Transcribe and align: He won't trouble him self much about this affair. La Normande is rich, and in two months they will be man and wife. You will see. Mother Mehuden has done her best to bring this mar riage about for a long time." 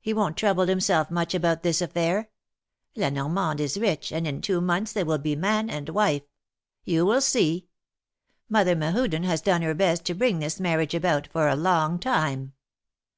He 0.00 0.14
won't 0.14 0.38
trouble 0.38 0.70
him 0.70 0.80
self 0.80 1.10
much 1.10 1.34
about 1.34 1.62
this 1.62 1.82
affair. 1.82 2.30
La 2.94 3.10
Normande 3.10 3.60
is 3.60 3.76
rich, 3.78 4.10
and 4.10 4.26
in 4.26 4.40
two 4.40 4.62
months 4.62 4.90
they 4.94 5.04
will 5.04 5.18
be 5.18 5.36
man 5.36 5.68
and 5.68 5.90
wife. 5.90 6.22
You 6.84 7.04
will 7.04 7.20
see. 7.20 7.68
Mother 8.48 8.74
Mehuden 8.74 9.24
has 9.24 9.42
done 9.42 9.60
her 9.60 9.74
best 9.74 10.06
to 10.06 10.14
bring 10.14 10.38
this 10.38 10.58
mar 10.58 10.78
riage 10.78 10.94
about 10.94 11.26
for 11.26 11.46
a 11.46 11.56
long 11.56 11.98
time." 11.98 12.54